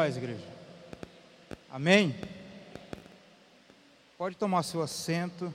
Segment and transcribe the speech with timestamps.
[0.00, 0.48] Paz, igreja.
[1.68, 2.14] Amém?
[4.16, 5.52] Pode tomar seu assento.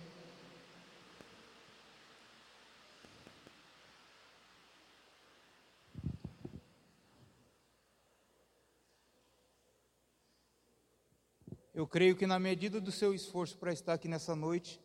[11.74, 14.80] Eu creio que na medida do seu esforço para estar aqui nessa noite,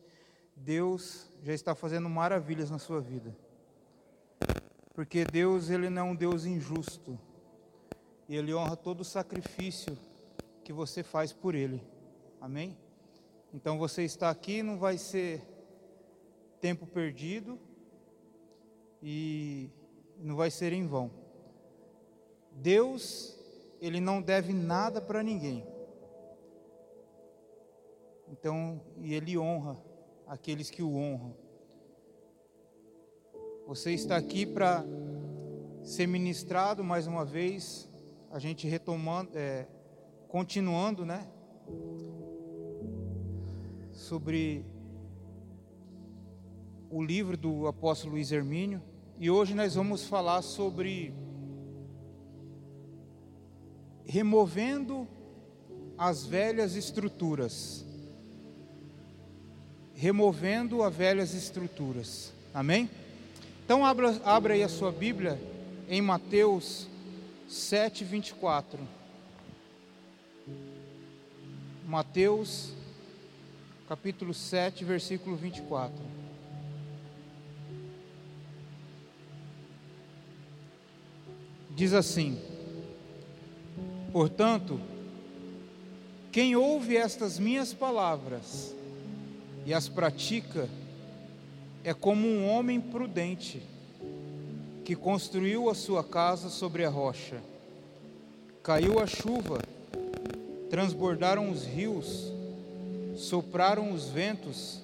[0.55, 3.37] Deus já está fazendo maravilhas na sua vida.
[4.95, 7.15] Porque Deus, ele não é um Deus injusto.
[8.31, 9.97] E ele honra todo o sacrifício
[10.63, 11.83] que você faz por ele.
[12.39, 12.77] Amém?
[13.53, 15.41] Então você está aqui não vai ser
[16.61, 17.59] tempo perdido
[19.03, 19.69] e
[20.17, 21.11] não vai ser em vão.
[22.53, 23.37] Deus,
[23.81, 25.67] ele não deve nada para ninguém.
[28.29, 29.77] Então, e ele honra
[30.25, 31.35] aqueles que o honram.
[33.67, 34.85] Você está aqui para
[35.83, 37.90] ser ministrado mais uma vez,
[38.31, 39.67] a gente retomando, é,
[40.27, 41.27] continuando, né?
[43.91, 44.65] Sobre
[46.89, 48.81] o livro do apóstolo Luiz Hermínio.
[49.19, 51.13] E hoje nós vamos falar sobre
[54.05, 55.07] removendo
[55.97, 57.85] as velhas estruturas
[60.01, 62.33] removendo as velhas estruturas.
[62.55, 62.89] Amém?
[63.63, 65.39] Então abra, abra aí a sua Bíblia
[65.87, 66.87] em Mateus
[67.51, 68.79] 7, 24.
[71.85, 72.71] Mateus
[73.89, 75.93] capítulo 7, versículo 24.
[81.71, 82.41] Diz assim:
[84.13, 84.79] Portanto,
[86.31, 88.73] quem ouve estas minhas palavras
[89.65, 90.69] e as pratica,
[91.83, 93.61] é como um homem prudente
[94.83, 97.41] que construiu a sua casa sobre a rocha.
[98.63, 99.59] Caiu a chuva,
[100.69, 102.31] transbordaram os rios,
[103.15, 104.79] sopraram os ventos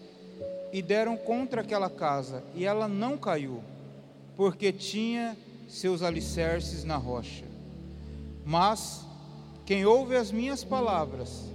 [0.71, 3.63] e deram contra aquela casa, e ela não caiu,
[4.35, 7.45] porque tinha seus alicerces na rocha.
[8.45, 9.05] Mas
[9.65, 11.45] quem ouve as minhas palavras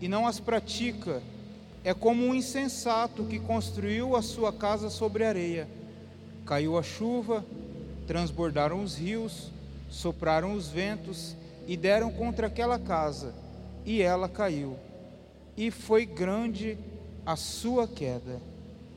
[0.00, 1.22] e não as pratica,
[1.84, 5.68] é como um insensato que construiu a sua casa sobre areia.
[6.44, 7.44] Caiu a chuva,
[8.08, 9.50] transbordaram os rios,
[9.90, 11.36] sopraram os ventos
[11.66, 13.34] e deram contra aquela casa,
[13.84, 14.78] e ela caiu.
[15.54, 16.78] E foi grande
[17.26, 18.40] a sua queda.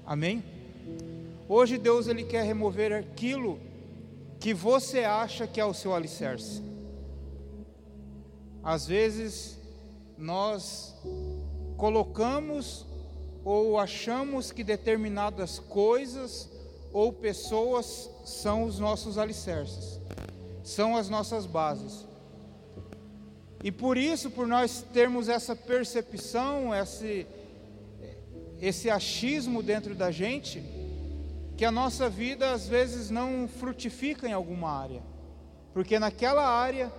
[0.06, 0.42] Amém?
[1.50, 3.60] Hoje Deus ele quer remover aquilo
[4.40, 6.64] que você acha que é o seu alicerce.
[8.64, 9.60] Às vezes
[10.18, 10.96] nós
[11.76, 12.86] colocamos
[13.44, 16.51] ou achamos que determinadas coisas
[16.94, 20.00] ou pessoas são os nossos alicerces,
[20.64, 22.06] são as nossas bases.
[23.64, 27.28] E por isso, por nós termos essa percepção, esse,
[28.60, 30.64] esse achismo dentro da gente,
[31.56, 35.04] que a nossa vida às vezes não frutifica em alguma área,
[35.74, 36.92] porque naquela área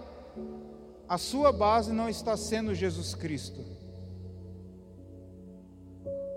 [1.08, 3.60] a sua base não está sendo Jesus Cristo.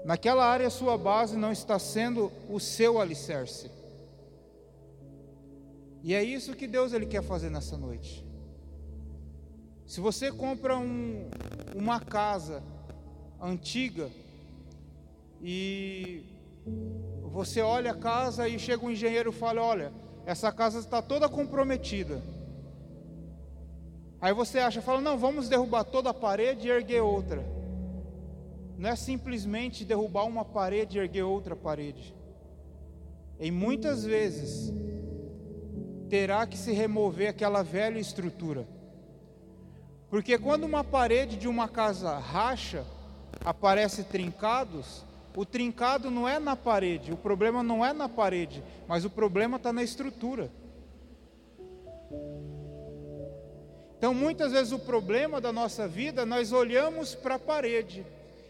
[0.05, 3.71] Naquela área, sua base não está sendo o seu alicerce.
[6.03, 8.23] E é isso que Deus ele quer fazer nessa noite.
[9.87, 11.27] Se você compra um,
[11.73, 12.61] uma casa
[13.41, 14.11] antiga
[15.41, 16.23] e
[17.23, 19.91] você olha a casa e chega um engenheiro e fala: Olha,
[20.23, 22.21] essa casa está toda comprometida.
[24.21, 27.54] Aí você acha, fala: Não, vamos derrubar toda a parede e erguer outra
[28.77, 32.13] não é simplesmente derrubar uma parede e erguer outra parede.
[33.39, 34.73] Em muitas vezes
[36.09, 38.67] terá que se remover aquela velha estrutura.
[40.09, 42.85] Porque quando uma parede de uma casa racha,
[43.43, 45.03] aparece trincados,
[45.35, 49.57] o trincado não é na parede, o problema não é na parede, mas o problema
[49.57, 50.49] está na estrutura.
[53.97, 58.05] Então, muitas vezes o problema da nossa vida, nós olhamos para a parede,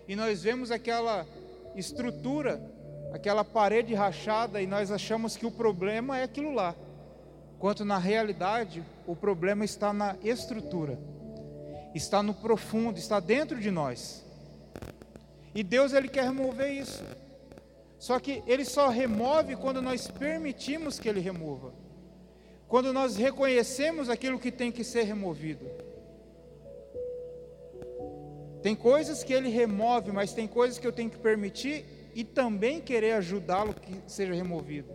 [0.07, 1.25] e nós vemos aquela
[1.75, 2.61] estrutura,
[3.13, 6.75] aquela parede rachada e nós achamos que o problema é aquilo lá.
[7.59, 10.99] Quanto na realidade, o problema está na estrutura.
[11.93, 14.23] Está no profundo, está dentro de nós.
[15.53, 17.03] E Deus ele quer remover isso.
[17.97, 21.73] Só que ele só remove quando nós permitimos que ele remova.
[22.67, 25.65] Quando nós reconhecemos aquilo que tem que ser removido.
[28.65, 31.85] Tem coisas que ele remove, mas tem coisas que eu tenho que permitir
[32.15, 34.91] e também querer ajudá-lo que seja removido.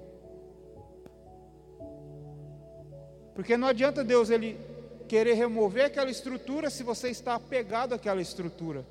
[3.32, 4.58] Porque não adianta Deus ele
[5.06, 8.84] querer remover aquela estrutura se você está apegado àquela estrutura.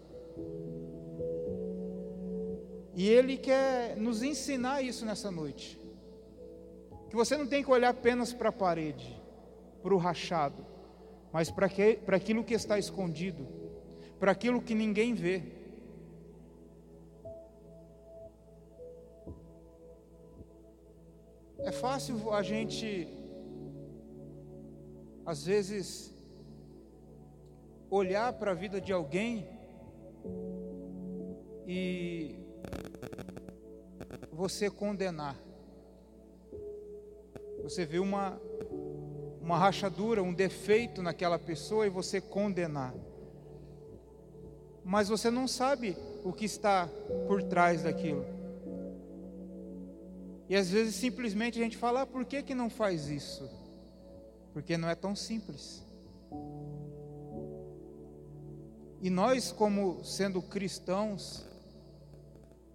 [2.96, 5.78] E Ele quer nos ensinar isso nessa noite.
[7.10, 9.22] Que você não tem que olhar apenas para a parede,
[9.84, 10.66] para o rachado,
[11.34, 11.68] mas para
[12.16, 13.60] aquilo que está escondido,
[14.20, 15.42] para aquilo que ninguém vê.
[21.60, 23.08] É fácil a gente,
[25.26, 26.14] às vezes,
[27.90, 29.48] olhar para a vida de alguém
[31.68, 32.36] e
[34.32, 35.38] você condenar.
[37.64, 38.42] Você vê uma,
[39.42, 42.94] uma rachadura, um defeito naquela pessoa e você condenar.
[44.90, 46.90] Mas você não sabe o que está
[47.28, 48.26] por trás daquilo.
[50.50, 53.48] E às vezes simplesmente a gente fala, ah, por que, que não faz isso?
[54.52, 55.86] Porque não é tão simples.
[59.00, 61.46] E nós, como sendo cristãos,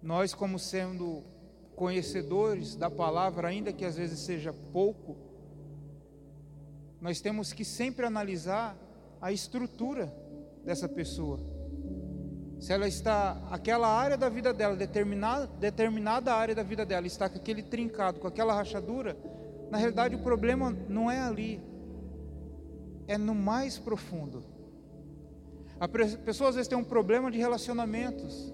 [0.01, 1.21] nós, como sendo
[1.75, 5.17] conhecedores da palavra, ainda que às vezes seja pouco,
[7.01, 8.73] nós temos que sempre analisar
[9.19, 10.15] a estrutura
[10.63, 11.54] dessa pessoa.
[12.59, 17.29] Se ela está, aquela área da vida dela, determinada, determinada área da vida dela, está
[17.29, 19.17] com aquele trincado, com aquela rachadura,
[19.69, 21.61] na realidade o problema não é ali,
[23.07, 24.43] é no mais profundo.
[25.79, 28.53] A pessoa às vezes tem um problema de relacionamentos.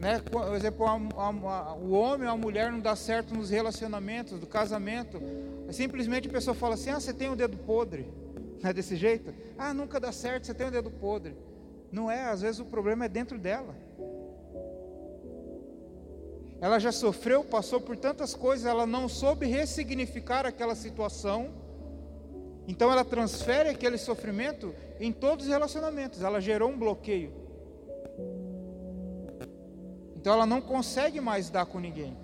[0.00, 0.20] Né?
[0.20, 4.38] Por exemplo, a, a, a, o homem ou a mulher não dá certo nos relacionamentos,
[4.38, 5.22] do casamento.
[5.70, 8.12] Simplesmente a pessoa fala assim: ah, você tem o um dedo podre.
[8.64, 9.34] Não é desse jeito?
[9.58, 11.36] Ah, nunca dá certo, você tem o dedo podre.
[11.92, 13.76] Não é, às vezes o problema é dentro dela.
[16.62, 21.52] Ela já sofreu, passou por tantas coisas, ela não soube ressignificar aquela situação.
[22.66, 26.22] Então ela transfere aquele sofrimento em todos os relacionamentos.
[26.22, 27.34] Ela gerou um bloqueio.
[30.16, 32.16] Então ela não consegue mais dar com ninguém.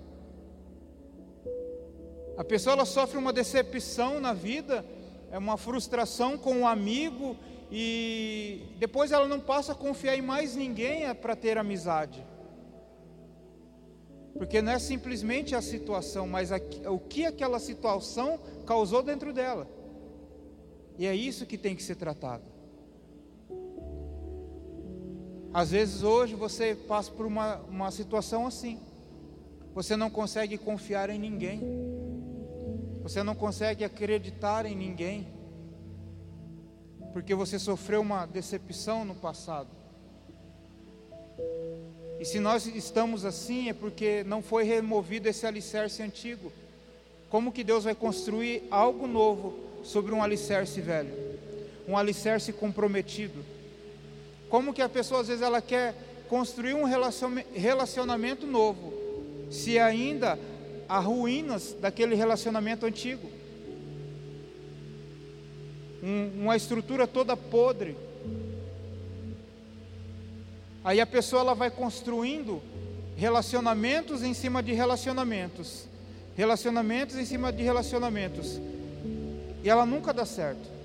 [2.35, 4.83] A pessoa ela sofre uma decepção na vida,
[5.31, 7.37] é uma frustração com um amigo
[7.71, 12.23] e depois ela não passa a confiar em mais ninguém é para ter amizade.
[14.37, 16.49] Porque não é simplesmente a situação, mas
[16.85, 19.67] o que aquela situação causou dentro dela.
[20.97, 22.43] E é isso que tem que ser tratado.
[25.53, 28.79] Às vezes hoje você passa por uma, uma situação assim.
[29.73, 31.61] Você não consegue confiar em ninguém.
[33.11, 35.27] Você não consegue acreditar em ninguém.
[37.11, 39.67] Porque você sofreu uma decepção no passado.
[42.21, 46.53] E se nós estamos assim é porque não foi removido esse alicerce antigo.
[47.29, 51.13] Como que Deus vai construir algo novo sobre um alicerce velho?
[51.87, 53.43] Um alicerce comprometido
[54.51, 55.95] como que a pessoa às vezes ela quer
[56.27, 58.93] construir um relacionamento novo,
[59.49, 60.37] se ainda
[60.91, 63.29] há ruínas daquele relacionamento antigo.
[66.03, 67.95] Um, uma estrutura toda podre.
[70.83, 72.61] Aí a pessoa ela vai construindo
[73.15, 75.85] relacionamentos em cima de relacionamentos,
[76.35, 78.59] relacionamentos em cima de relacionamentos,
[79.63, 80.81] e ela nunca dá certo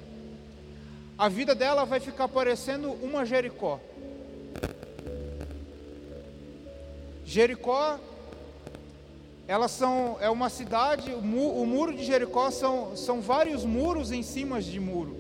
[1.19, 3.80] a vida dela vai ficar parecendo uma Jericó.
[7.25, 7.99] Jericó,
[9.49, 14.11] elas são, é uma cidade, o, mu, o muro de Jericó são, são vários muros
[14.11, 15.17] em cima de muro.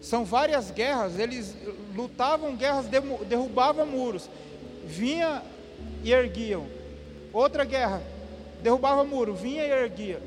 [0.00, 1.54] São várias guerras, eles
[1.94, 2.86] lutavam guerras,
[3.28, 4.28] derrubavam muros.
[4.84, 5.42] Vinha
[6.02, 6.66] e erguiam.
[7.32, 8.02] Outra guerra,
[8.62, 10.20] derrubava muro, vinha e erguia.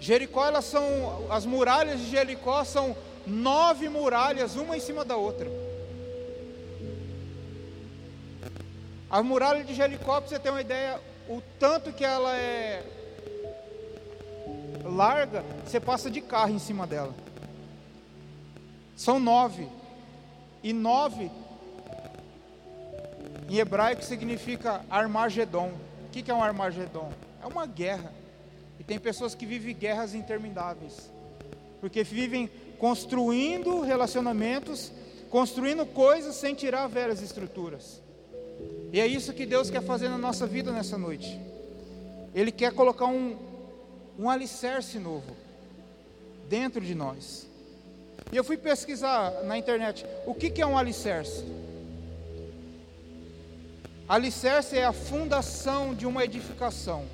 [0.00, 5.48] Jericó, elas são, as muralhas de Jericó são nove muralhas, uma em cima da outra.
[9.10, 12.82] A muralha de Jericó, você ter uma ideia, o tanto que ela é
[14.84, 17.14] larga, você passa de carro em cima dela.
[18.96, 19.66] São nove.
[20.62, 21.30] E nove,
[23.48, 25.72] em hebraico, significa Armagedon.
[26.04, 27.10] O que é um Armagedon?
[27.42, 28.12] É uma guerra.
[28.78, 31.10] E tem pessoas que vivem guerras intermináveis,
[31.80, 34.92] porque vivem construindo relacionamentos,
[35.30, 38.02] construindo coisas sem tirar velhas estruturas.
[38.92, 41.38] E é isso que Deus quer fazer na nossa vida nessa noite.
[42.34, 43.36] Ele quer colocar um,
[44.18, 45.36] um alicerce novo
[46.48, 47.46] dentro de nós.
[48.32, 51.44] E eu fui pesquisar na internet o que, que é um alicerce.
[54.08, 57.04] Alicerce é a fundação de uma edificação.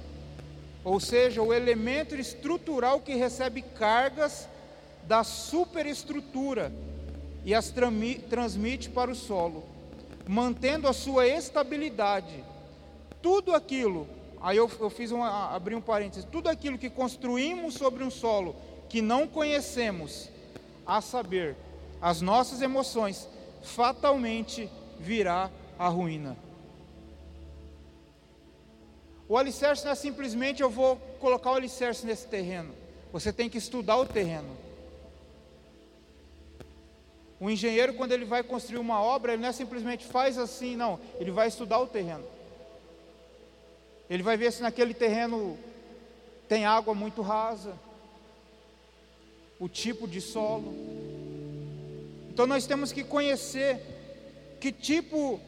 [0.84, 4.46] ou seja, o elemento estrutural que recebe cargas
[5.08, 6.70] da superestrutura
[7.44, 7.72] e as
[8.28, 9.64] transmite para o solo,
[10.26, 12.44] mantendo a sua estabilidade.
[13.20, 14.08] Tudo aquilo,
[14.40, 18.56] aí eu, eu fiz uma, abri um parênteses, tudo aquilo que construímos sobre um solo
[18.88, 20.28] que não conhecemos,
[20.86, 21.56] a saber,
[22.00, 23.28] as nossas emoções,
[23.62, 26.36] fatalmente virá a ruína.
[29.26, 32.74] O alicerce não é simplesmente eu vou colocar o alicerce nesse terreno.
[33.12, 34.50] Você tem que estudar o terreno.
[37.40, 41.00] O engenheiro, quando ele vai construir uma obra, ele não é simplesmente faz assim, não.
[41.18, 42.24] Ele vai estudar o terreno.
[44.08, 45.58] Ele vai ver se naquele terreno
[46.48, 47.74] tem água muito rasa,
[49.58, 50.74] o tipo de solo.
[52.30, 53.80] Então nós temos que conhecer
[54.60, 55.40] que tipo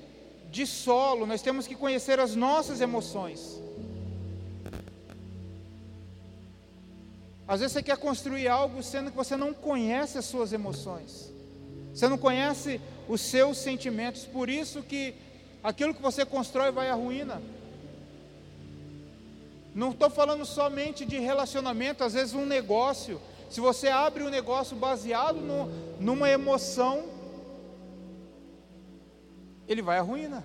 [0.50, 3.60] de solo, nós temos que conhecer as nossas emoções.
[7.46, 11.35] Às vezes você quer construir algo sendo que você não conhece as suas emoções.
[11.96, 15.14] Você não conhece os seus sentimentos, por isso que
[15.64, 17.40] aquilo que você constrói vai à ruína.
[19.74, 23.18] Não estou falando somente de relacionamento, às vezes um negócio.
[23.48, 27.04] Se você abre um negócio baseado no, numa emoção,
[29.66, 30.44] ele vai à ruína.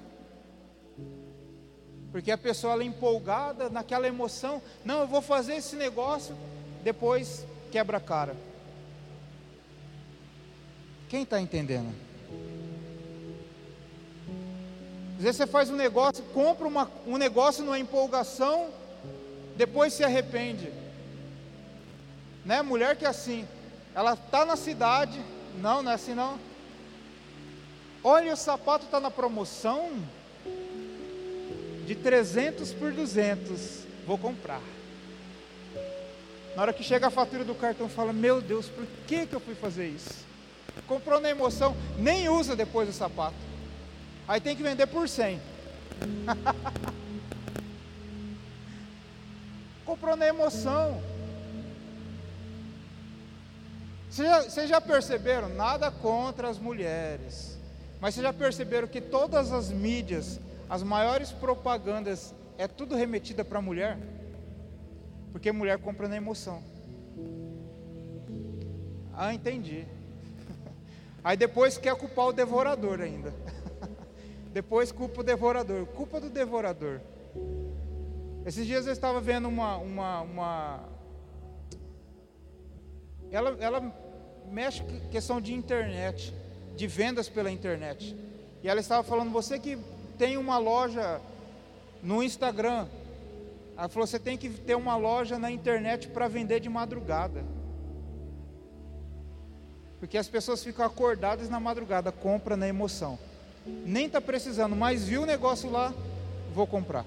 [2.14, 6.34] Porque a pessoa ela é empolgada naquela emoção, não, eu vou fazer esse negócio,
[6.82, 8.51] depois quebra a cara.
[11.12, 11.94] Quem está entendendo?
[15.18, 18.70] Às vezes você faz um negócio, compra uma, um negócio numa empolgação,
[19.58, 20.72] depois se arrepende.
[22.46, 22.62] Né?
[22.62, 23.46] Mulher que é assim,
[23.94, 25.22] ela está na cidade,
[25.58, 26.40] não, não é assim não.
[28.02, 29.92] Olha, o sapato está na promoção
[31.86, 34.62] de 300 por 200, vou comprar.
[36.56, 39.42] Na hora que chega a fatura do cartão, fala: Meu Deus, por que, que eu
[39.42, 40.31] fui fazer isso?
[40.92, 43.38] Comprou na emoção, nem usa depois o sapato.
[44.28, 45.40] Aí tem que vender por 100.
[49.86, 51.02] Comprou na emoção.
[54.10, 55.48] Vocês já, vocês já perceberam?
[55.48, 57.58] Nada contra as mulheres.
[58.02, 63.60] Mas vocês já perceberam que todas as mídias, as maiores propagandas, é tudo remetida para
[63.60, 63.98] a mulher?
[65.32, 66.62] Porque mulher compra na emoção.
[69.14, 69.88] Ah, entendi.
[71.24, 73.34] Aí depois quer culpar o devorador ainda.
[74.52, 75.86] depois culpa o devorador.
[75.88, 77.00] Culpa do devorador.
[78.46, 79.78] Esses dias eu estava vendo uma.
[79.78, 80.84] uma, uma...
[83.32, 83.94] Ela, ela
[84.52, 86.34] mexe com questão de internet,
[86.76, 88.16] de vendas pela internet.
[88.64, 89.78] E ela estava falando, você que
[90.18, 91.22] tem uma loja
[92.02, 92.88] no Instagram,
[93.78, 97.44] ela falou: você tem que ter uma loja na internet para vender de madrugada.
[100.02, 103.20] Porque as pessoas ficam acordadas na madrugada, compra na emoção.
[103.86, 105.94] Nem está precisando, mas viu o negócio lá,
[106.56, 107.06] vou comprar.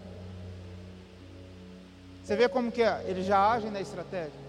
[2.23, 3.05] Você vê como que é?
[3.09, 4.45] eles já agem na estratégia.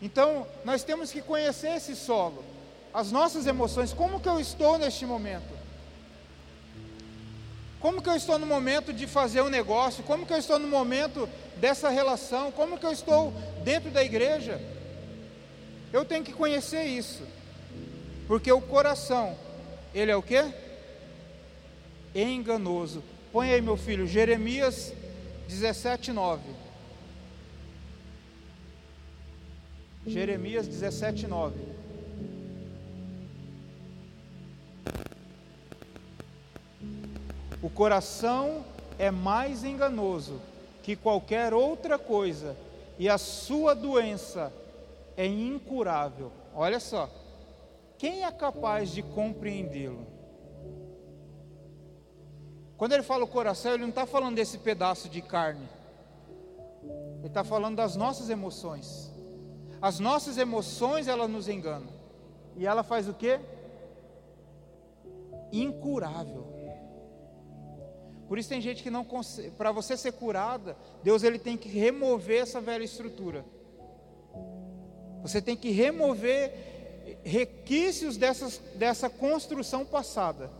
[0.00, 2.44] Então, nós temos que conhecer esse solo,
[2.94, 5.58] as nossas emoções, como que eu estou neste momento?
[7.80, 10.04] Como que eu estou no momento de fazer um negócio?
[10.04, 12.52] Como que eu estou no momento dessa relação?
[12.52, 13.32] Como que eu estou
[13.64, 14.77] dentro da igreja?
[15.92, 17.22] Eu tenho que conhecer isso.
[18.26, 19.36] Porque o coração,
[19.94, 20.44] ele é o quê?
[22.14, 23.02] Enganoso.
[23.32, 24.92] Põe aí, meu filho, Jeremias
[25.48, 26.42] 17, 9.
[30.06, 31.56] Jeremias 17, 9.
[37.60, 38.64] O coração
[38.98, 40.40] é mais enganoso
[40.82, 42.56] que qualquer outra coisa,
[42.98, 44.67] e a sua doença é
[45.26, 46.30] incurável.
[46.54, 47.10] Olha só,
[47.98, 50.06] quem é capaz de compreendê-lo?
[52.76, 55.68] Quando ele fala o coração, ele não está falando desse pedaço de carne,
[57.18, 59.12] ele está falando das nossas emoções.
[59.82, 61.88] As nossas emoções, elas nos enganam,
[62.56, 63.40] e ela faz o que?
[65.52, 66.46] Incurável.
[68.28, 71.68] Por isso tem gente que não consegue, para você ser curada, Deus ele tem que
[71.68, 73.44] remover essa velha estrutura.
[75.22, 76.52] Você tem que remover
[77.24, 80.50] requisitos dessas, dessa construção passada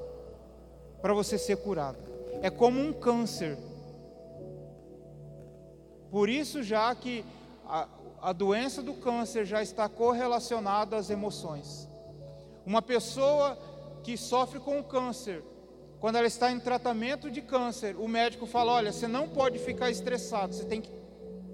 [1.01, 1.99] para você ser curada.
[2.43, 3.57] É como um câncer.
[6.11, 7.25] Por isso já que
[7.67, 7.89] a,
[8.23, 11.89] a doença do câncer já está correlacionada às emoções.
[12.65, 13.59] Uma pessoa
[14.03, 15.43] que sofre com câncer,
[16.01, 19.91] quando ela está em tratamento de câncer, o médico fala: olha, você não pode ficar
[19.91, 20.91] estressado, você tem que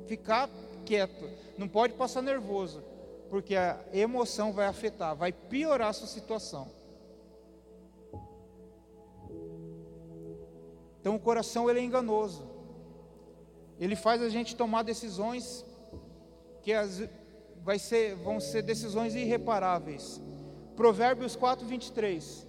[0.07, 0.49] ficar
[0.85, 2.83] quieto, não pode passar nervoso,
[3.31, 6.69] porque a emoção vai afetar, vai piorar a sua situação.
[11.01, 12.49] Então o coração ele é enganoso.
[13.79, 15.65] Ele faz a gente tomar decisões
[16.63, 17.03] que as,
[17.63, 20.21] vai ser, vão ser decisões irreparáveis.
[20.77, 22.47] Provérbios 4, 23.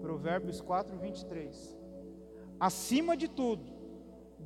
[0.00, 1.76] Provérbios 4, 23.
[2.58, 3.71] Acima de tudo,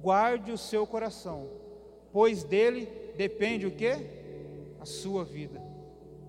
[0.01, 1.49] guarde o seu coração,
[2.13, 2.87] pois dele
[3.17, 3.93] depende o que?
[4.81, 5.63] A sua vida.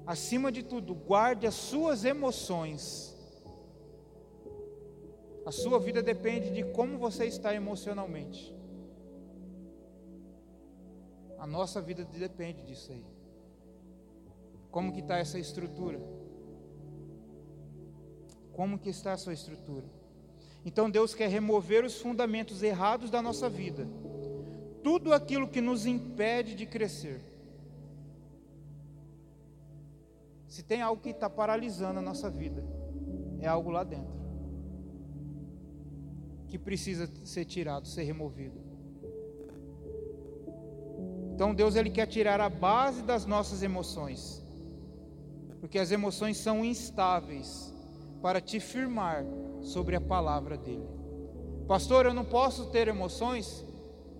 [0.05, 3.15] Acima de tudo, guarde as suas emoções.
[5.45, 8.55] A sua vida depende de como você está emocionalmente.
[11.37, 13.05] A nossa vida depende disso aí.
[14.71, 15.99] Como que está essa estrutura?
[18.53, 19.85] Como que está a sua estrutura?
[20.67, 23.87] Então Deus quer remover os fundamentos errados da nossa vida.
[24.83, 27.21] Tudo aquilo que nos impede de crescer.
[30.45, 32.61] Se tem algo que está paralisando a nossa vida,
[33.39, 34.13] é algo lá dentro.
[36.49, 38.59] Que precisa ser tirado, ser removido.
[41.33, 44.45] Então Deus ele quer tirar a base das nossas emoções.
[45.61, 47.73] Porque as emoções são instáveis
[48.21, 49.23] para te firmar
[49.67, 50.87] sobre a palavra dele.
[51.67, 53.65] Pastor, eu não posso ter emoções?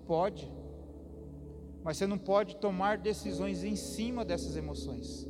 [0.06, 0.50] Pode.
[1.82, 5.26] Mas você não pode tomar decisões em cima dessas emoções.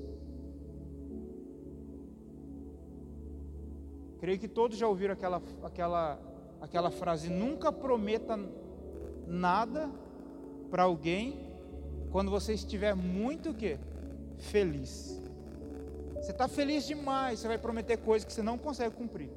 [4.19, 6.21] Creio que todos já ouviram aquela, aquela,
[6.61, 8.37] aquela frase: nunca prometa
[9.27, 9.89] nada
[10.69, 11.49] para alguém
[12.11, 13.79] quando você estiver muito o quê?
[14.39, 15.23] Feliz.
[16.15, 19.31] Você está feliz demais, você vai prometer coisas que você não consegue cumprir.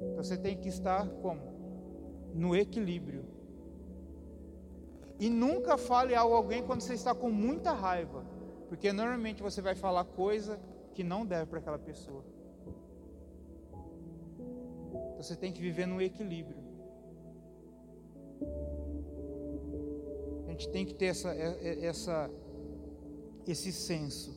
[0.00, 1.42] Então você tem que estar como?
[2.34, 3.24] No equilíbrio.
[5.18, 8.24] E nunca fale a alguém quando você está com muita raiva,
[8.68, 10.60] porque normalmente você vai falar coisa
[10.92, 12.22] que não deve para aquela pessoa.
[14.90, 16.58] Então você tem que viver no equilíbrio.
[20.46, 22.30] A gente tem que ter essa, é, é, essa,
[23.46, 24.34] esse senso.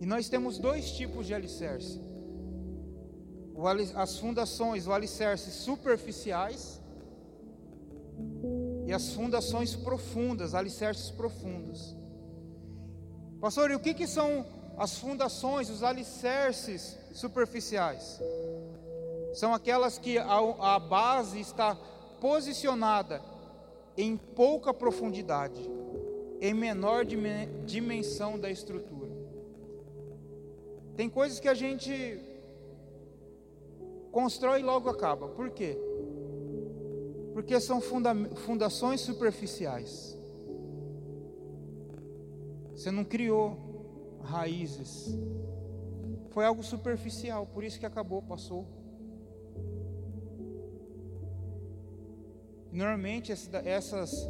[0.00, 2.00] E nós temos dois tipos de alicerce:
[3.94, 6.80] as fundações, o alicerce superficiais
[8.86, 11.96] e as fundações profundas, alicerces profundos.
[13.40, 18.20] Pastor, e o que, que são as fundações, os alicerces superficiais?
[19.34, 21.74] São aquelas que a, a base está
[22.20, 23.22] posicionada
[23.96, 25.60] em pouca profundidade,
[26.40, 27.04] em menor
[27.64, 29.10] dimensão da estrutura.
[30.96, 32.20] Tem coisas que a gente
[34.12, 35.26] constrói e logo acaba.
[35.28, 35.76] Por quê?
[37.32, 38.14] Porque são funda
[38.46, 40.16] fundações superficiais.
[42.76, 45.18] Você não criou raízes.
[46.30, 48.66] Foi algo superficial, por isso que acabou, passou.
[52.70, 54.28] Normalmente essas,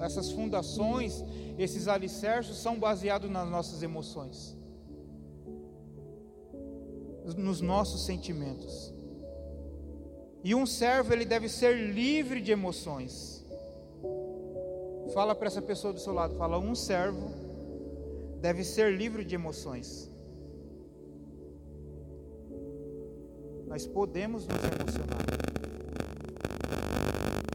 [0.00, 1.24] essas fundações,
[1.58, 4.61] esses alicerces são baseados nas nossas emoções
[7.36, 8.92] nos nossos sentimentos.
[10.44, 13.44] E um servo ele deve ser livre de emoções.
[15.14, 17.42] Fala para essa pessoa do seu lado, fala um servo
[18.42, 20.10] deve ser livre de emoções.
[23.68, 25.22] Nós podemos nos emocionar.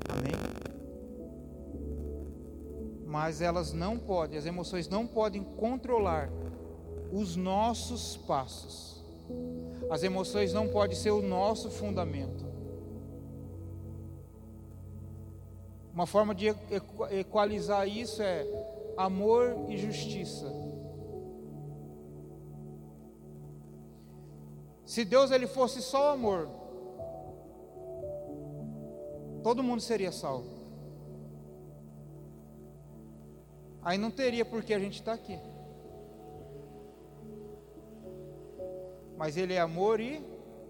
[0.09, 0.33] Amém?
[3.05, 6.31] Mas elas não podem, as emoções não podem controlar
[7.11, 9.03] os nossos passos.
[9.89, 12.45] As emoções não podem ser o nosso fundamento.
[15.93, 16.47] Uma forma de
[17.11, 18.45] equalizar isso é
[18.97, 20.45] amor e justiça.
[24.85, 26.49] Se Deus ele fosse só amor,
[29.43, 30.57] todo mundo seria salvo.
[33.81, 35.39] Aí não teria por que a gente estar tá aqui.
[39.17, 40.23] Mas Ele é amor e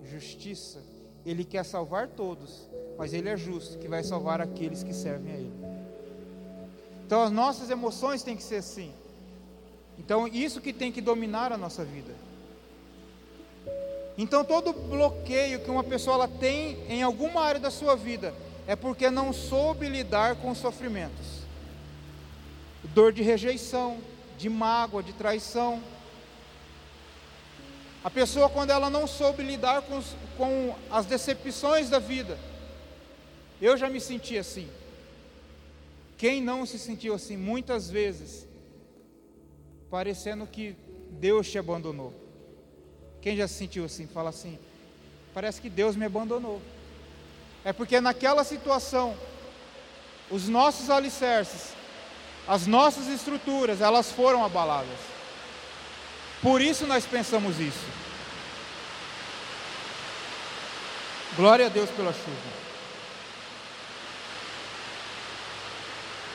[0.03, 0.81] justiça.
[1.25, 5.35] Ele quer salvar todos, mas Ele é justo, que vai salvar aqueles que servem a
[5.35, 5.53] Ele.
[7.05, 8.91] Então as nossas emoções têm que ser assim.
[9.99, 12.13] Então isso que tem que dominar a nossa vida.
[14.17, 18.33] Então todo bloqueio que uma pessoa ela tem em alguma área da sua vida
[18.65, 21.37] é porque não soube lidar com os sofrimentos.
[22.93, 23.97] Dor de rejeição,
[24.37, 25.81] de mágoa, de traição.
[28.07, 30.01] A pessoa, quando ela não soube lidar com,
[30.37, 32.39] com as decepções da vida,
[33.61, 34.69] eu já me senti assim.
[36.17, 38.47] Quem não se sentiu assim muitas vezes,
[39.91, 40.73] parecendo que
[41.19, 42.13] Deus te abandonou?
[43.21, 44.07] Quem já se sentiu assim?
[44.07, 44.57] Fala assim:
[45.33, 46.61] parece que Deus me abandonou.
[47.65, 49.17] É porque naquela situação,
[50.31, 51.73] os nossos alicerces,
[52.47, 55.16] as nossas estruturas, elas foram abaladas.
[56.41, 57.85] Por isso nós pensamos isso.
[61.35, 62.57] Glória a Deus pela chuva.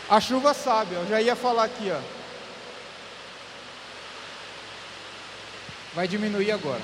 [0.08, 2.00] A chuva sabe, eu já ia falar aqui, ó.
[5.94, 6.80] Vai diminuir agora.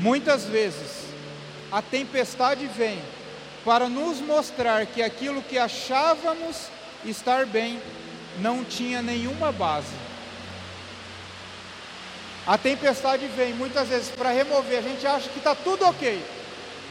[0.00, 1.06] Muitas vezes
[1.70, 3.02] a tempestade vem
[3.64, 6.68] para nos mostrar que aquilo que achávamos
[7.04, 7.80] estar bem
[8.40, 10.03] não tinha nenhuma base.
[12.46, 16.22] A tempestade vem muitas vezes para remover, a gente acha que está tudo ok,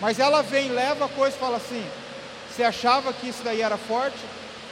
[0.02, 1.86] mas ela vem, leva a coisa e fala assim:
[2.50, 4.18] você achava que isso daí era forte?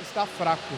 [0.02, 0.74] Está fraco.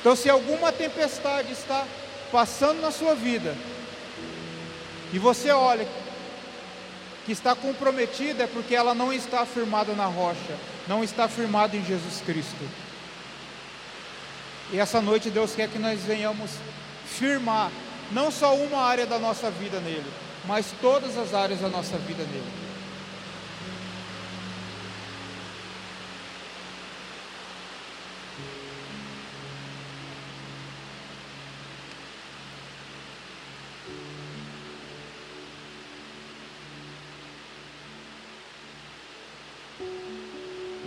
[0.00, 1.84] Então, se alguma tempestade está
[2.30, 3.56] passando na sua vida,
[5.12, 5.88] e você olha
[7.24, 11.84] que está comprometida, é porque ela não está firmada na rocha, não está firmada em
[11.84, 12.83] Jesus Cristo.
[14.74, 16.50] E essa noite Deus quer que nós venhamos
[17.06, 17.70] firmar
[18.10, 20.02] não só uma área da nossa vida nele,
[20.46, 22.42] mas todas as áreas da nossa vida nele.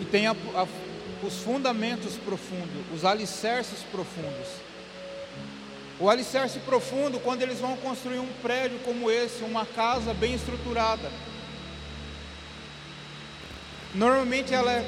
[0.02, 0.68] E tem a, a,
[1.26, 4.48] os fundamentos profundos, os alicerces profundos.
[6.00, 11.10] O alicerce profundo, quando eles vão construir um prédio como esse, uma casa bem estruturada,
[13.96, 14.86] normalmente ela é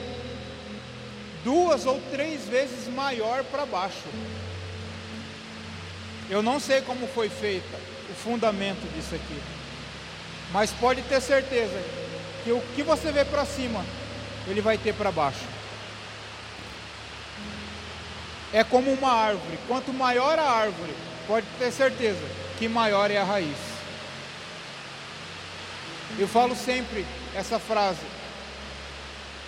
[1.43, 4.07] duas ou três vezes maior para baixo.
[6.29, 7.75] Eu não sei como foi feita
[8.11, 9.41] o fundamento disso aqui,
[10.53, 11.81] mas pode ter certeza
[12.43, 13.83] que o que você vê para cima,
[14.47, 15.58] ele vai ter para baixo
[18.53, 19.59] é como uma árvore.
[19.67, 20.93] Quanto maior a árvore,
[21.27, 22.23] pode ter certeza
[22.57, 23.57] que maior é a raiz.
[26.17, 28.05] Eu falo sempre essa frase.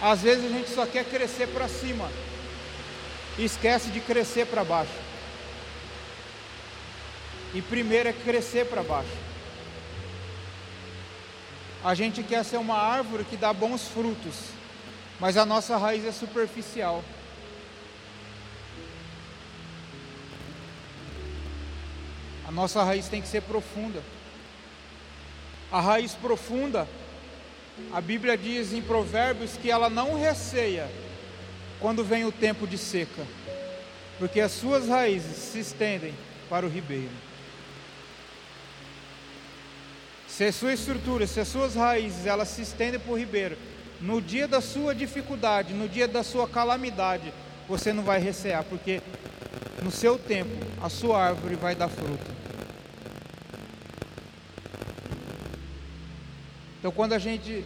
[0.02, 2.10] Às vezes a gente só quer crescer para cima
[3.38, 4.92] e esquece de crescer para baixo.
[7.54, 9.10] E primeiro é crescer para baixo.
[11.84, 14.36] A gente quer ser uma árvore que dá bons frutos,
[15.20, 17.04] mas a nossa raiz é superficial.
[22.52, 24.04] A nossa raiz tem que ser profunda.
[25.72, 26.86] A raiz profunda,
[27.94, 30.92] a Bíblia diz em Provérbios que ela não receia
[31.80, 33.26] quando vem o tempo de seca,
[34.20, 36.14] porque as suas raízes se estendem
[36.50, 37.10] para o ribeiro.
[40.28, 43.58] Se a sua estrutura, se as suas raízes elas se estendem para o ribeiro,
[44.02, 47.34] no dia da sua dificuldade, no dia da sua calamidade,
[47.66, 49.02] você não vai recear, porque
[49.82, 52.41] no seu tempo a sua árvore vai dar fruto.
[56.82, 57.64] Então quando a gente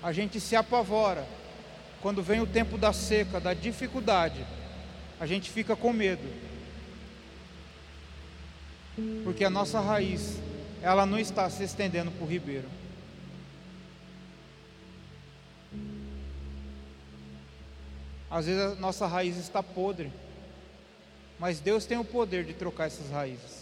[0.00, 1.26] a gente se apavora,
[2.00, 4.46] quando vem o tempo da seca, da dificuldade,
[5.18, 6.22] a gente fica com medo.
[9.24, 10.38] Porque a nossa raiz,
[10.80, 12.68] ela não está se estendendo para o ribeiro.
[18.30, 20.12] Às vezes a nossa raiz está podre,
[21.40, 23.57] mas Deus tem o poder de trocar essas raízes.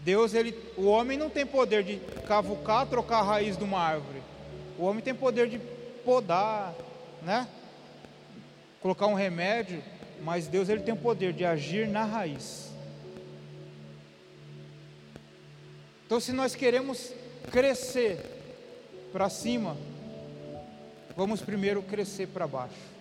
[0.00, 4.22] Deus, ele, o homem não tem poder de cavucar, trocar a raiz de uma árvore.
[4.78, 5.58] O homem tem poder de
[6.04, 6.74] podar,
[7.22, 7.48] né?
[8.80, 9.82] Colocar um remédio,
[10.22, 12.70] mas Deus ele tem o poder de agir na raiz.
[16.06, 17.12] Então, se nós queremos
[17.50, 18.18] crescer
[19.12, 19.76] para cima,
[21.16, 22.94] vamos primeiro crescer para baixo.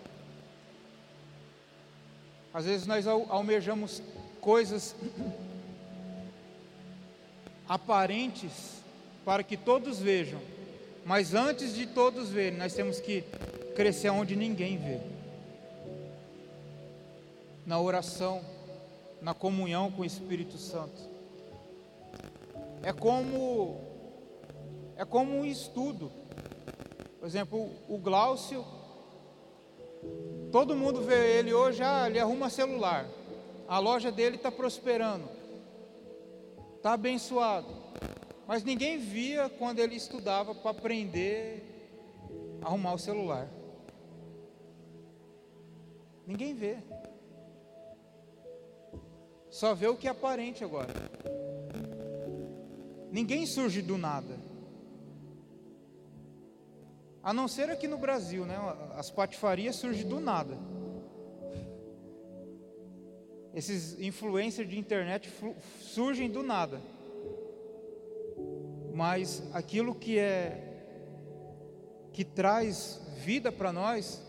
[2.54, 4.02] Às vezes nós almejamos
[4.40, 4.96] coisas
[7.74, 8.84] aparentes
[9.26, 10.40] para que todos vejam.
[11.06, 13.24] Mas antes de todos verem, nós temos que
[13.76, 15.00] crescer onde ninguém vê.
[17.66, 18.44] Na oração,
[19.22, 21.02] na comunhão com o Espírito Santo.
[22.84, 23.82] É como
[24.96, 26.12] é como um estudo.
[27.20, 28.64] Por exemplo, o Glaucio
[30.52, 33.08] Todo mundo vê ele hoje, ah, ele arruma celular.
[33.68, 35.28] A loja dele está prosperando.
[36.84, 37.74] Está abençoado.
[38.46, 41.64] Mas ninguém via quando ele estudava para aprender
[42.62, 43.50] a arrumar o celular.
[46.28, 46.80] Ninguém vê.
[49.50, 50.94] Só vê o que é aparente agora.
[53.10, 54.38] Ninguém surge do nada.
[57.24, 58.58] A não ser aqui no Brasil, né?
[58.98, 60.58] As patifarias surgem do nada.
[63.54, 65.32] Esses influencers de internet
[65.80, 66.82] surgem do nada.
[68.94, 70.70] Mas aquilo que é
[72.12, 74.22] que traz vida para nós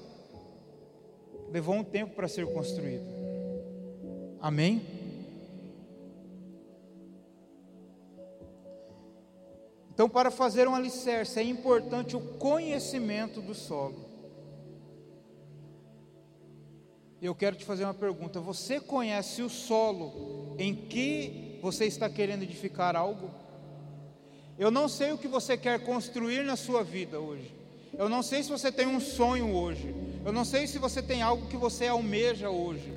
[1.51, 3.05] levou um tempo para ser construído.
[4.41, 4.83] Amém?
[9.95, 14.14] Então, para fazer um alicerce, é importante o conhecimento do solo.
[17.25, 22.43] Eu quero te fazer uma pergunta: você conhece o solo em que você está querendo
[22.43, 23.31] edificar algo?
[24.59, 27.51] Eu não sei o que você quer construir na sua vida hoje.
[27.97, 29.95] Eu não sei se você tem um sonho hoje.
[30.23, 32.93] Eu não sei se você tem algo que você almeja hoje.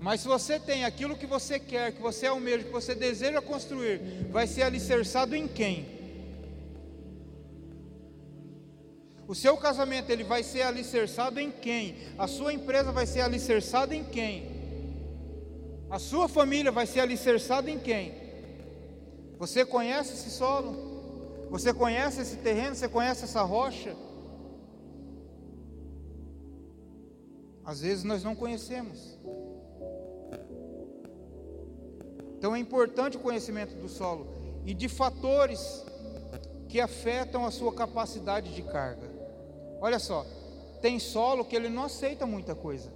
[0.00, 4.00] Mas se você tem aquilo que você quer, que você almeja, que você deseja construir,
[4.32, 5.97] vai ser alicerçado em quem?
[9.28, 11.96] O seu casamento ele vai ser alicerçado em quem?
[12.16, 14.56] A sua empresa vai ser alicerçada em quem?
[15.90, 18.14] A sua família vai ser alicerçada em quem?
[19.38, 21.46] Você conhece esse solo?
[21.50, 22.74] Você conhece esse terreno?
[22.74, 23.94] Você conhece essa rocha?
[27.62, 29.18] Às vezes nós não conhecemos.
[32.38, 34.26] Então é importante o conhecimento do solo
[34.64, 35.84] e de fatores
[36.66, 39.07] que afetam a sua capacidade de carga.
[39.80, 40.24] Olha só,
[40.80, 42.92] tem solo que ele não aceita muita coisa.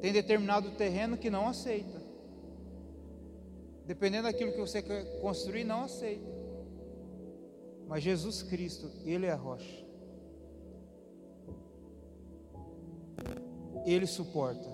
[0.00, 2.00] Tem determinado terreno que não aceita.
[3.86, 6.36] Dependendo daquilo que você quer construir, não aceita.
[7.86, 9.86] Mas Jesus Cristo, Ele é a rocha.
[13.84, 14.68] Ele suporta.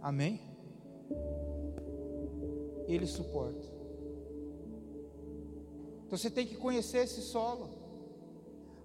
[0.00, 0.40] Amém?
[2.86, 3.66] Ele suporta.
[6.06, 7.68] Então você tem que conhecer esse solo.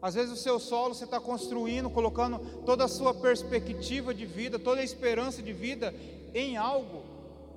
[0.02, 4.58] Às vezes o seu solo você está construindo, colocando toda a sua perspectiva de vida,
[4.58, 5.94] toda a esperança de vida
[6.34, 7.04] em algo,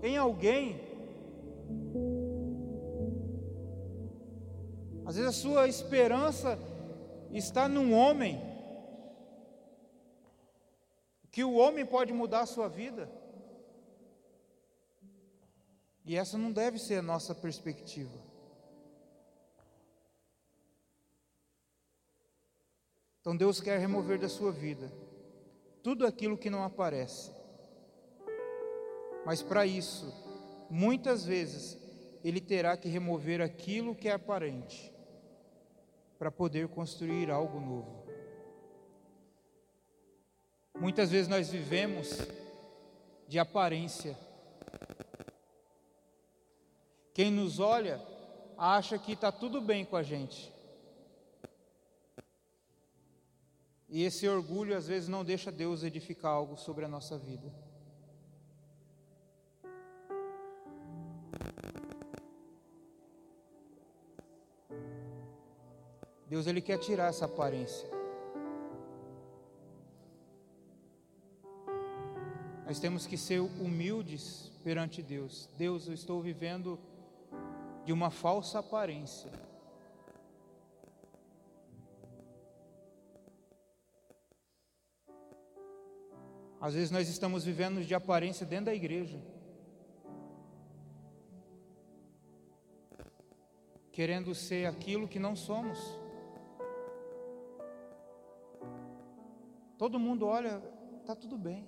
[0.02, 0.80] em alguém.
[5.06, 6.58] Às vezes a sua esperança
[7.30, 8.40] está num homem,
[11.30, 13.08] que o homem pode mudar a sua vida.
[16.04, 18.31] E essa não deve ser a nossa perspectiva.
[23.22, 24.92] Então Deus quer remover da sua vida
[25.80, 27.30] tudo aquilo que não aparece.
[29.24, 30.12] Mas para isso,
[30.68, 31.78] muitas vezes,
[32.24, 34.92] Ele terá que remover aquilo que é aparente,
[36.18, 38.02] para poder construir algo novo.
[40.78, 42.18] Muitas vezes nós vivemos
[43.28, 44.18] de aparência.
[47.14, 48.00] Quem nos olha
[48.58, 50.51] acha que está tudo bem com a gente.
[53.94, 57.52] E esse orgulho às vezes não deixa Deus edificar algo sobre a nossa vida.
[66.26, 67.86] Deus ele quer tirar essa aparência.
[72.64, 75.50] Nós temos que ser humildes perante Deus.
[75.58, 76.80] Deus, eu estou vivendo
[77.84, 79.30] de uma falsa aparência.
[86.62, 89.20] Às vezes nós estamos vivendo de aparência dentro da igreja.
[93.90, 95.76] Querendo ser aquilo que não somos.
[99.76, 100.62] Todo mundo olha,
[101.00, 101.66] está tudo bem.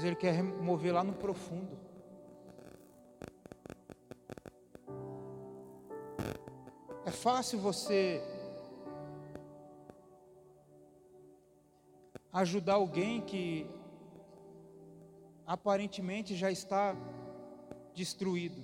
[0.00, 1.89] Deus ele quer remover lá no profundo.
[7.10, 8.22] Fácil você
[12.32, 13.66] ajudar alguém que
[15.46, 16.94] aparentemente já está
[17.94, 18.62] destruído.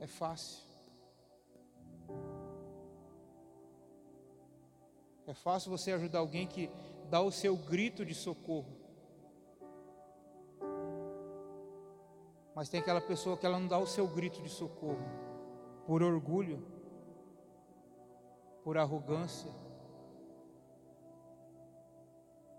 [0.00, 0.62] É fácil.
[5.26, 6.70] É fácil você ajudar alguém que
[7.10, 8.76] dá o seu grito de socorro.
[12.54, 15.02] Mas tem aquela pessoa que ela não dá o seu grito de socorro
[15.86, 16.64] por orgulho,
[18.64, 19.52] por arrogância,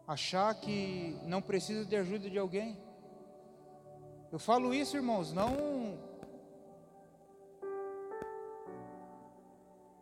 [0.08, 2.78] achar que não precisa de ajuda de alguém.
[4.32, 5.98] Eu falo isso, irmãos, não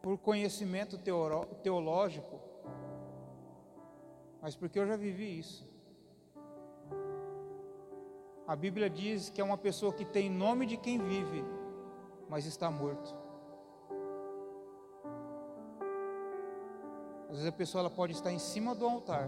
[0.02, 0.98] por conhecimento
[1.64, 2.42] teológico,
[4.42, 5.66] mas porque eu já vivi isso.
[8.46, 11.46] A Bíblia diz que é uma pessoa que tem nome de quem vive,
[12.28, 13.23] mas está morto.
[17.34, 19.28] Às vezes a pessoa ela pode estar em cima do altar,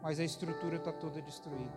[0.00, 1.74] mas a estrutura está toda destruída.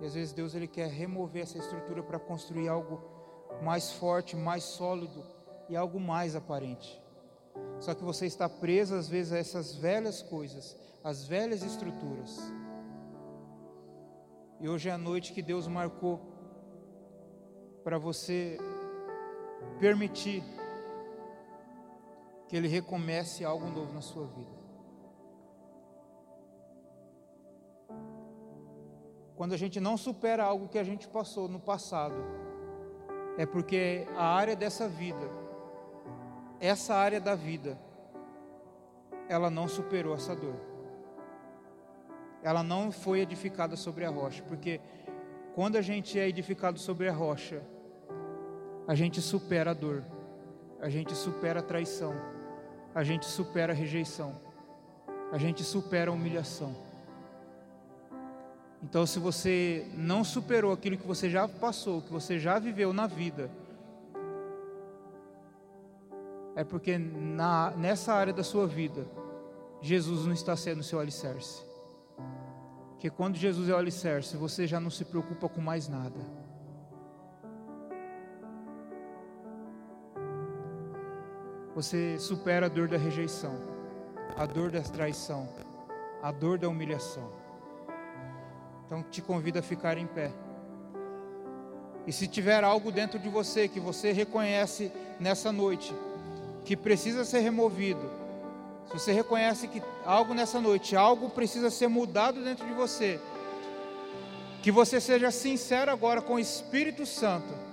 [0.00, 3.02] E às vezes Deus ele quer remover essa estrutura para construir algo
[3.64, 5.24] mais forte, mais sólido
[5.68, 7.02] e algo mais aparente.
[7.80, 12.38] Só que você está preso às vezes a essas velhas coisas, as velhas estruturas.
[14.60, 16.20] E hoje é a noite que Deus marcou
[17.82, 18.56] para você
[19.80, 20.44] permitir
[22.46, 24.60] que Ele recomece algo novo na sua vida.
[29.34, 32.16] Quando a gente não supera algo que a gente passou no passado,
[33.38, 35.30] é porque a área dessa vida,
[36.60, 37.78] essa área da vida,
[39.30, 40.56] ela não superou essa dor.
[42.42, 44.78] Ela não foi edificada sobre a rocha, porque
[45.54, 47.62] quando a gente é edificado sobre a rocha,
[48.90, 50.02] a gente supera a dor,
[50.80, 52.12] a gente supera a traição,
[52.92, 54.34] a gente supera a rejeição,
[55.30, 56.74] a gente supera a humilhação.
[58.82, 63.06] Então, se você não superou aquilo que você já passou, que você já viveu na
[63.06, 63.48] vida,
[66.56, 69.06] é porque na, nessa área da sua vida,
[69.80, 71.62] Jesus não está sendo o seu alicerce.
[72.90, 76.39] Porque quando Jesus é o alicerce, você já não se preocupa com mais nada.
[81.82, 83.58] Você supera a dor da rejeição,
[84.36, 85.48] a dor da traição,
[86.22, 87.32] a dor da humilhação.
[88.84, 90.30] Então te convido a ficar em pé.
[92.06, 95.94] E se tiver algo dentro de você que você reconhece nessa noite,
[96.66, 98.10] que precisa ser removido,
[98.86, 103.18] se você reconhece que algo nessa noite, algo precisa ser mudado dentro de você,
[104.62, 107.69] que você seja sincero agora com o Espírito Santo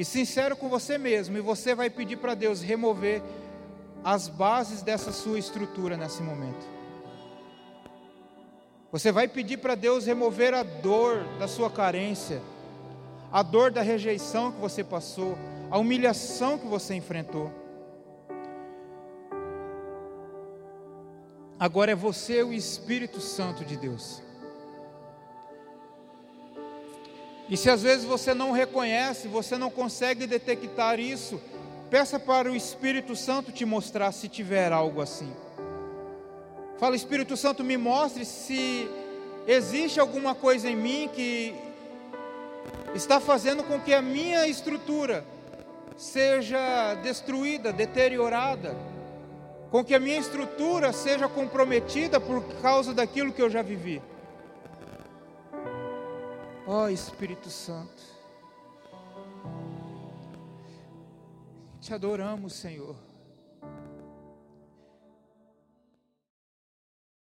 [0.00, 3.20] e sincero com você mesmo, e você vai pedir para Deus remover
[4.02, 6.66] as bases dessa sua estrutura nesse momento.
[8.90, 12.40] Você vai pedir para Deus remover a dor da sua carência,
[13.30, 15.36] a dor da rejeição que você passou,
[15.70, 17.52] a humilhação que você enfrentou.
[21.58, 24.22] Agora é você o Espírito Santo de Deus.
[27.50, 31.40] E se às vezes você não reconhece, você não consegue detectar isso,
[31.90, 35.32] peça para o Espírito Santo te mostrar se tiver algo assim.
[36.78, 38.88] Fala, Espírito Santo, me mostre se
[39.48, 41.52] existe alguma coisa em mim que
[42.94, 45.24] está fazendo com que a minha estrutura
[45.96, 48.76] seja destruída, deteriorada,
[49.72, 54.00] com que a minha estrutura seja comprometida por causa daquilo que eu já vivi.
[56.72, 58.00] Ó oh, Espírito Santo,
[61.80, 63.09] te adoramos, Senhor.